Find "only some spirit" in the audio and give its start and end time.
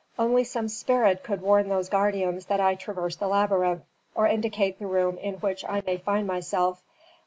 0.17-1.21